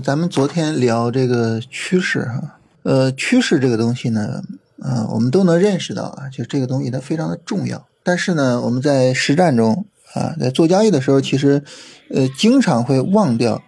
[0.00, 4.42] 咱们昨天聊这个趋势哈，呃，趋势这个东西呢，
[4.80, 7.86] 啊，我们都能认识到啊，就这个东西它非常的重要。
[8.02, 11.62] 但是呢，我们在实战中啊，在做交易的时候，其实
[12.10, 13.62] 呃，经常会忘掉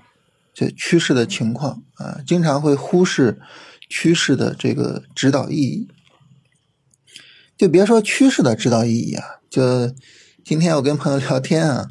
[0.53, 3.41] 这趋势的情况啊，经常会忽视
[3.89, 5.89] 趋势的这个指导意义。
[7.57, 9.93] 就别说趋势的指导意义啊，就
[10.45, 11.89] 今天我跟朋友聊天啊，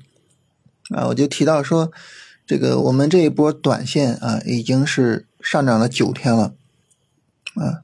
[0.95, 1.91] 啊，我就提到说。
[2.45, 6.53] 这个我们这一波短线啊，已经是上涨了九天了，
[7.55, 7.83] 啊，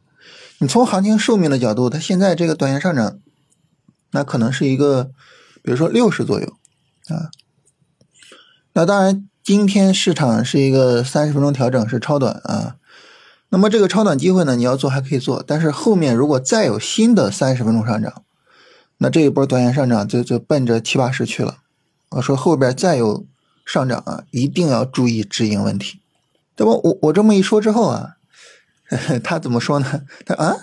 [0.57, 3.19] 你从行情寿命的角度，它现在这个短线上涨，
[4.11, 5.11] 那可能是一个，
[5.61, 6.57] 比如说六十左右，
[7.07, 7.31] 啊，
[8.73, 12.75] 那当然今天市场是一个三十分钟调整是超短啊，
[13.47, 18.23] 那么这个超短机会呢，你要做还可以做，但是后面如果再有新的三十分钟上涨，
[18.97, 21.59] 那这一波短线上涨就就奔着七八十去了，
[22.09, 23.25] 我说后边再有。
[23.71, 25.99] 上涨啊，一定要注意止盈问题，
[26.55, 26.73] 对吧？
[26.73, 28.15] 我我这么一说之后啊，
[29.23, 30.01] 他怎么说呢？
[30.25, 30.55] 他啊，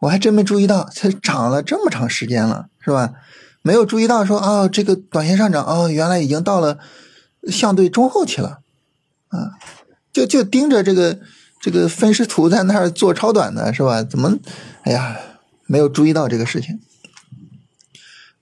[0.00, 3.14] 我还真没注意到，才涨了这么长时间了，是吧？
[3.62, 6.78] 没有注意到说啊，这个短线上涨啊，原来已经到了
[7.48, 8.58] 相对中后期了
[9.28, 9.56] 啊，
[10.12, 11.18] 就就盯着这个
[11.58, 14.02] 这个分时图在那儿做超短的是吧？
[14.02, 14.36] 怎么，
[14.82, 15.16] 哎呀，
[15.64, 16.80] 没有注意到这个事情。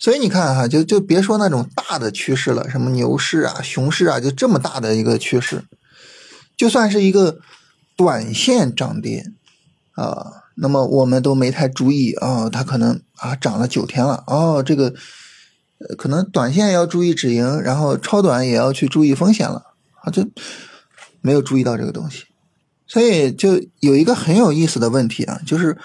[0.04, 5.64] 所以你看哈，就就别说那种大的趋势了，什么牛市啊、熊市啊，就这么大的一个趋势，
[6.58, 7.38] 就算是一个
[7.96, 9.24] 短线涨跌
[9.92, 14.92] 啊，那么我们都没太注意啊，它可能啊涨了九天了哦，这个
[15.96, 19.62] 可能短线要注意止盈，然后超短也要去注意风险了
[20.02, 20.28] 啊，就
[21.22, 22.24] 没有注意到这个东西，
[22.86, 25.78] 所以就有一个很有意思的问题啊，就是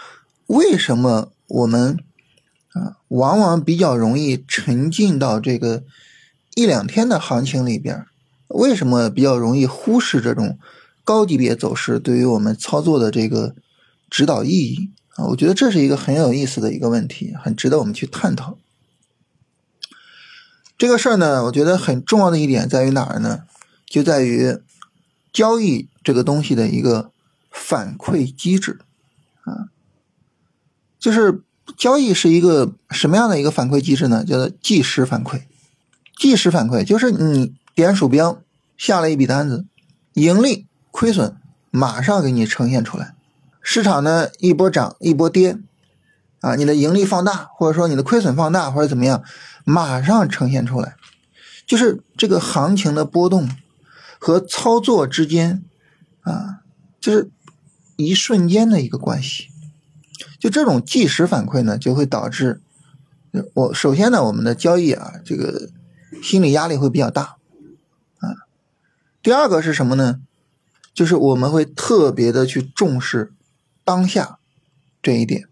[0.47, 1.97] 为什么我们？
[2.73, 5.83] 啊，往往比较容易沉浸到这个
[6.53, 8.05] 一两天的行情里边。
[8.49, 10.57] 为什么比较容易忽视这种
[11.03, 13.55] 高级别走势对于我们操作的这个
[14.09, 15.25] 指导意义啊？
[15.25, 18.57] 我觉得这是一个很有意思的一个问题，很值得我们去探讨。
[20.77, 23.43] 这个事儿呢，我觉得很重要的一点在于哪儿呢？
[23.85, 24.57] 就在于
[25.33, 27.11] 交易这个东西的一个
[27.51, 28.79] 反馈机制
[29.43, 29.69] 啊，
[30.99, 31.41] 就是。
[31.77, 34.23] 交易是一个什么样的一个反馈机制呢？
[34.23, 35.43] 叫做即时反馈。
[36.17, 38.41] 即时反馈就是你点鼠标
[38.77, 39.65] 下了一笔单子，
[40.13, 41.35] 盈利、亏损
[41.71, 43.15] 马上给你呈现出来。
[43.61, 45.57] 市场呢一波涨一波跌，
[46.41, 49.23] 啊，你的盈利放大，或者说你的亏损放大，或者怎么样，
[49.63, 50.95] 马上呈现出来。
[51.67, 53.47] 就是这个行情的波动
[54.17, 55.63] 和操作之间，
[56.21, 56.61] 啊，
[56.99, 57.29] 就是
[57.95, 59.48] 一瞬间的一个关系。
[60.39, 62.61] 就这种即时反馈呢，就会导致
[63.53, 65.69] 我首先呢，我们的交易啊，这个
[66.23, 67.35] 心理压力会比较大
[68.19, 68.47] 啊。
[69.21, 70.21] 第二个是什么呢？
[70.93, 73.33] 就是我们会特别的去重视
[73.83, 74.39] 当下
[75.01, 75.47] 这一点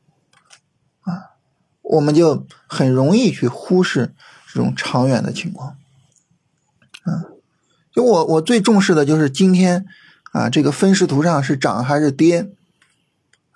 [1.01, 1.35] 啊，
[1.81, 4.13] 我们就很容易去忽视
[4.53, 5.75] 这种长远的情况
[7.03, 7.25] 啊。
[7.91, 9.85] 就我我最重视的就是今天
[10.31, 12.51] 啊，这个分时图上是涨还是跌。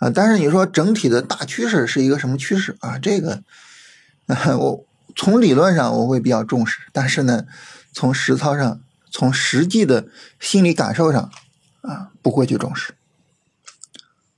[0.01, 2.97] 啊，但是你说整体的大趋势是一个什么趋势啊？
[2.97, 3.43] 这个，
[4.25, 4.83] 啊我
[5.15, 7.45] 从理论上我会比较重视，但是呢，
[7.93, 8.81] 从实操上，
[9.11, 10.07] 从实际的
[10.39, 11.29] 心理感受上，
[11.81, 12.95] 啊，不会去重视。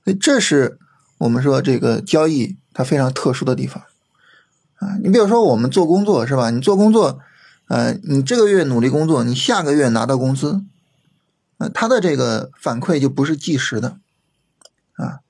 [0.04, 0.78] 所以这是
[1.16, 3.84] 我们说这个交易它非常特殊的地方
[4.76, 4.98] 啊。
[5.02, 6.50] 你比如说我们做工作是吧？
[6.50, 7.20] 你做工作，
[7.68, 10.62] 呃，你这个月努力工作，你下个月拿到工资，
[11.56, 13.96] 呃，它的这个反馈就不是即时的，
[14.96, 15.23] 啊。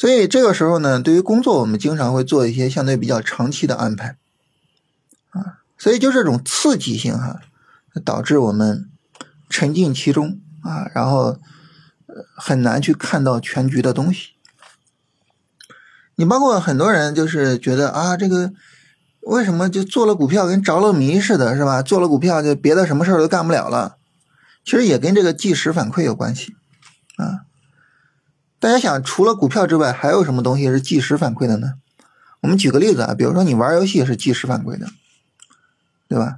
[0.00, 4.16] 所以这个时候呢，对于工作，我们经常会做一些相对比较长期的安排，
[5.28, 7.38] 啊，所以就这种刺激性哈，
[8.02, 8.88] 导致我们
[9.50, 11.36] 沉浸其中啊，然后
[12.34, 14.30] 很难去看到全局的东西。
[16.14, 18.54] 你包括很多人就是觉得啊，这个
[19.20, 21.82] 为什么就做了股票跟着了迷似的，是吧？
[21.82, 23.98] 做了股票就别的什么事儿都干不了了，
[24.64, 26.54] 其实也跟这个即时反馈有关系，
[27.18, 27.49] 啊。
[28.60, 31.72] 大家想，除了股票之外，还有什么东西是即时反馈的呢？
[32.42, 34.86] 我们举个例子啊，比如说你玩游戏是即时反馈的，
[36.08, 36.36] 对吧？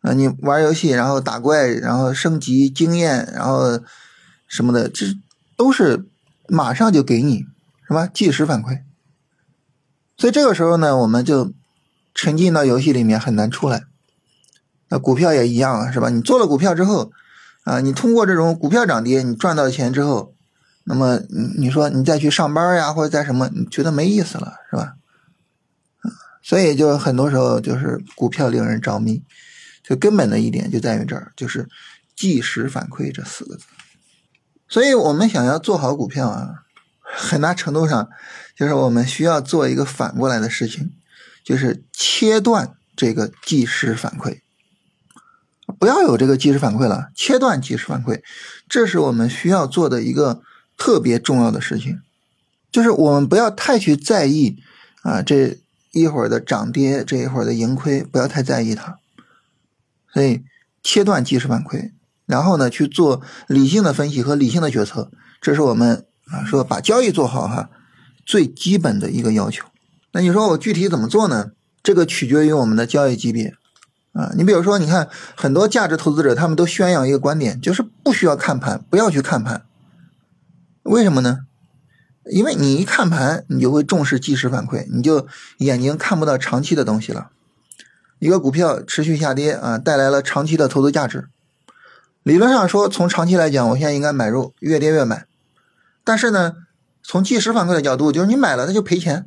[0.00, 3.80] 啊，你玩游戏，然后打怪，然后升级经验，然后
[4.48, 5.06] 什么的，这
[5.56, 6.08] 都是
[6.48, 7.46] 马上就给你，
[7.86, 8.08] 是吧？
[8.12, 8.80] 即时反馈。
[10.16, 11.52] 所以这个时候呢，我们就
[12.16, 13.84] 沉浸到游戏里面很难出来。
[14.88, 16.08] 那股票也一样啊，是吧？
[16.08, 17.12] 你做了股票之后，
[17.62, 20.33] 啊，你通过这种股票涨跌，你赚到钱之后。
[20.84, 24.94] 那么你你说你再去上班呀，或者在什么，你觉得没意思了，是吧？
[26.42, 29.22] 所以就很多时候就是股票令人着迷，
[29.82, 31.66] 最根本的一点就在于这儿，就是
[32.14, 33.64] 即时反馈这四个字。
[34.68, 36.64] 所以我们想要做好股票啊，
[37.02, 38.08] 很大程度上
[38.54, 40.92] 就是我们需要做一个反过来的事情，
[41.42, 44.40] 就是切断这个即时反馈，
[45.78, 48.20] 不要有这个即时反馈了，切断即时反馈，
[48.68, 50.42] 这是我们需要做的一个
[50.76, 52.00] 特别重要的事情，
[52.70, 54.56] 就是我们不要太去在意
[55.02, 55.58] 啊这
[55.92, 58.98] 一会儿的涨跌，这一会儿的盈亏，不要太在意它，
[60.12, 60.42] 所以
[60.82, 61.92] 切断即时反馈。
[62.26, 65.10] 然后呢，去做理性的分析和理性的决策，
[65.40, 67.68] 这是我们啊说把交易做好哈
[68.24, 69.66] 最基本的一个要求。
[70.12, 71.50] 那你说我具体怎么做呢？
[71.82, 73.52] 这个取决于我们的交易级别
[74.14, 74.32] 啊。
[74.36, 79.66] 你比如说，你看很多价值投资者他们都宣扬一个观点，就是不需要看盘，不要去看盘。
[80.84, 81.40] 为什么呢？
[82.30, 85.26] 因为你一看盘，你就会重视即时反馈，你就
[85.58, 87.30] 眼睛看不到长期的东西了。
[88.18, 91.28] 一个股票持续下跌啊，带来了长期的投资价值。
[92.22, 95.26] 理论上说，从长期来讲，我现在应该买入，越跌越买。
[96.02, 96.54] 但是呢，
[97.02, 99.26] 从即时反馈的角度，就是你买了它就赔钱，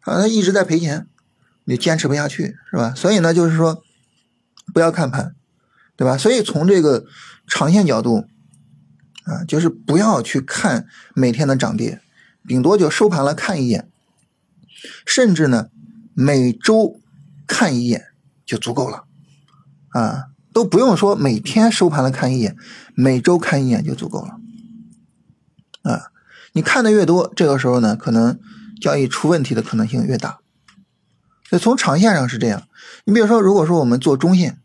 [0.00, 1.06] 啊，它一直在赔钱，
[1.64, 2.92] 你坚持不下去，是吧？
[2.96, 3.82] 所以呢，就是说
[4.74, 5.36] 不要看盘，
[5.96, 6.16] 对吧？
[6.16, 7.04] 所以从这个
[7.46, 8.26] 长线角度，
[9.26, 12.00] 啊，就是不要去看每天的涨跌，
[12.48, 13.88] 顶多就收盘了看一眼，
[15.04, 15.68] 甚至呢，
[16.14, 16.98] 每周
[17.46, 18.06] 看一眼
[18.46, 19.04] 就足够了，
[19.90, 20.28] 啊。
[20.52, 22.56] 都不用说，每天收盘了看一眼，
[22.94, 24.38] 每周看一眼就足够了。
[25.82, 26.10] 啊，
[26.54, 28.40] 你看的越多，这个时候呢，可能
[28.80, 30.38] 交易出问题的可能性越大。
[31.50, 32.66] 所以从长线上是这样。
[33.04, 34.58] 你比如说，如果说我们做中线，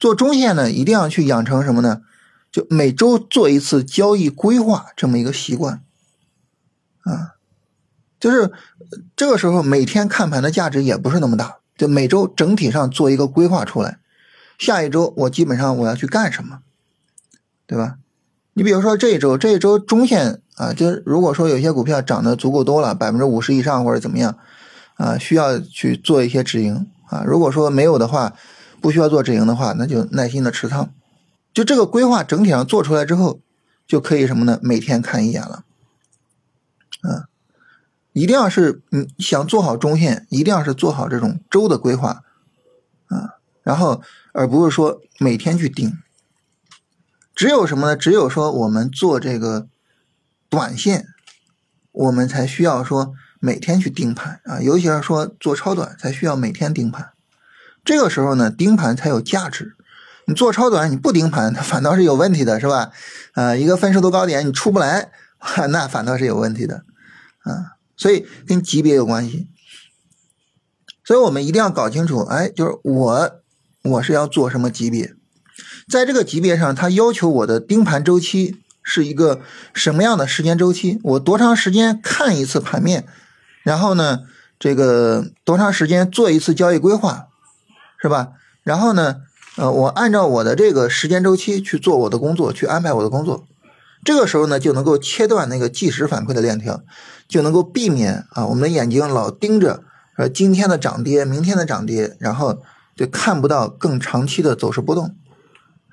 [0.00, 2.00] 做中线呢，一定要去养成什么呢？
[2.50, 5.82] 就每周做一次交易规划这么一个习惯。
[7.04, 7.36] 啊，
[8.20, 8.52] 就是
[9.16, 13.98] 这个时候每天看盘的价值也不是那么大，就每周整体上做一个规划出来。
[14.58, 16.60] 下一周我基本上我要去干什么，
[17.66, 17.98] 对吧？
[18.54, 24.36] 你比如说这一周，这一周中线啊，就是如果说有些股票涨得足够多了，百分之五十以上或者怎么样，
[24.96, 27.22] 啊，需要去做一些止盈啊。
[27.24, 28.34] 如果说没有的话，
[28.80, 30.92] 不需要做止盈的话，那就耐心的持仓。
[31.58, 33.40] 就这个规划整体上做出来之后，
[33.84, 34.60] 就可以什么呢？
[34.62, 35.64] 每天看一眼了，
[37.00, 37.26] 啊，
[38.12, 42.22] 一定要是你想做好中线，一定要是做好这种周的规划，
[43.08, 44.00] 啊，然后。
[44.32, 45.98] 而不是说每天去盯，
[47.34, 47.96] 只有什么呢？
[47.96, 49.66] 只有说我们做这个
[50.48, 51.08] 短线，
[51.90, 57.10] 我们才需要说每天去盯盘啊，尤其是说做超短才需要每天盯盘。
[57.84, 59.74] 这个时候呢，盯盘才有价值。
[60.28, 62.92] 你做超短你不盯盘，它 反倒是有问题的，是吧？
[63.32, 65.10] 啊，一个分时图高点你出不来，
[65.70, 66.84] 那反倒是有问题的
[67.42, 67.74] 啊。
[67.96, 69.48] 所以跟级别有关系，
[71.02, 73.40] 所以我们一定要搞清楚，哎，就是我。
[73.84, 75.14] 我是要做什么级别，
[75.88, 79.40] 在这个级别上，它要求我的盯盘周期是一个
[79.72, 80.98] 什么样的时间周期？
[81.04, 83.06] 我多长时间看一次盘面？
[83.62, 84.24] 然后呢，
[84.58, 87.28] 这个多长时间做一次交易规划，
[88.02, 88.32] 是吧？
[88.62, 89.22] 然后呢，
[89.58, 93.44] 呃，我按照我的这个时间周期去做我的工作，去安排我的工作。
[94.04, 96.82] 这个时候呢，就能够切断那个即时反馈的链条，
[97.28, 99.82] 就能够避免啊，我们的眼睛老盯着
[100.16, 102.62] 呃今天的涨跌，明天的涨跌，然后。
[102.98, 105.14] 就看不到更长期的走势波动，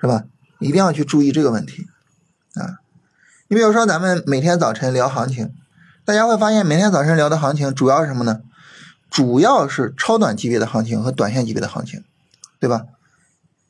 [0.01, 0.23] 是吧？
[0.57, 1.85] 一定要去注意这个问题
[2.55, 2.81] 啊！
[3.47, 5.53] 你比如说，咱们每天早晨聊行情，
[6.03, 8.41] 大家会发现每天早晨聊的行情主要是什么呢？
[9.11, 12.03] 主要是超短级别的行情和短线级别的行情，
[12.59, 12.85] 对吧？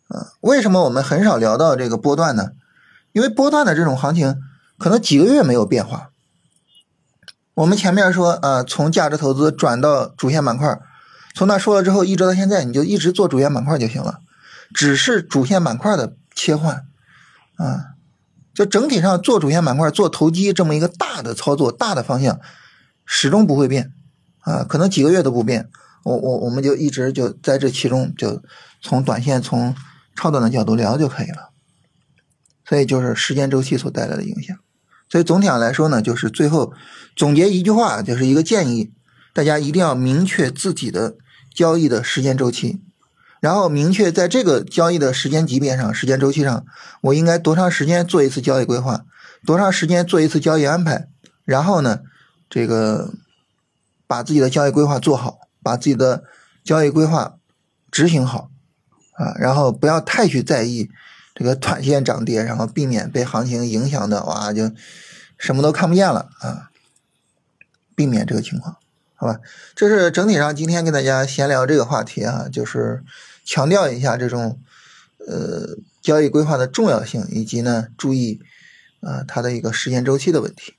[0.08, 2.52] 啊，为什么我们很少聊到这个波段呢？
[3.12, 4.36] 因为波段的这种行情
[4.78, 6.10] 可能几个月没有变化。
[7.54, 10.80] 我们前面说，呃，从价值投资转到主线板块。
[11.34, 14.20] 从那说了之后，一直到现在，你就一直做主线板块就行了，
[14.74, 16.86] 只是主线板块的切换，
[17.56, 17.96] 啊，
[18.54, 22.40] 就整体上做主线板块、做投机这么一个大的操作、大的方向，
[23.06, 23.92] 始终不会变，
[24.42, 25.70] 啊，可能几个月都不变。
[26.04, 28.42] 我我我们就一直就在这其中，就
[28.82, 29.76] 从短线、从
[30.16, 31.52] 超短的角度聊就可以了。
[32.64, 34.58] 所以就是时间周期所带来的影响。
[35.10, 36.74] 所以总体上来说呢，就是最后
[37.16, 38.92] 总结一句话，就是一个建议，
[39.34, 41.16] 大家一定要明确自己的。
[41.56, 42.82] 交易的时间周期，
[43.40, 46.66] 然后明确在这个交易的时间级别上、时间周期上，
[47.00, 49.06] 我应该多长时间做一次交易规划，
[49.46, 51.08] 多长时间做一次交易安排，
[51.46, 52.02] 然后呢，
[52.50, 53.14] 这个
[54.06, 56.26] 把自己的交易规划做好，把自己的
[56.62, 57.38] 交易规划
[57.90, 58.50] 执行好
[59.18, 60.90] 啊，然后不要太去在意
[61.34, 64.72] 这个短线涨跌，然后避免被行情影响的哇，就
[65.38, 66.70] 什么都看不见了啊，
[67.96, 68.78] 避免这个情况。
[69.16, 69.40] 好吧，
[69.76, 73.04] 这是整体上今天跟大家闲聊这个话题啊，就是
[73.46, 74.60] 强调一下这种
[75.26, 78.42] 呃交易规划的重要性，以及呢注意
[79.00, 80.76] 啊它的一个时间周期的问题。